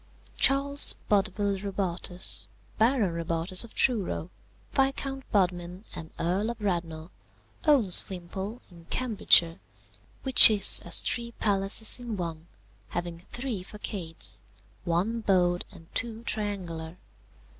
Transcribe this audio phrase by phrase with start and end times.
[0.35, 2.47] "Charles Bodville Robartes,
[2.79, 4.31] Baron Robartes of Truro,
[4.73, 7.09] Viscount Bodmin and Earl of Radnor,
[7.65, 9.59] owns Wimpole in Cambridgeshire,
[10.23, 12.47] which is as three palaces in one,
[12.89, 14.41] having three façades,
[14.85, 16.97] one bowed and two triangular.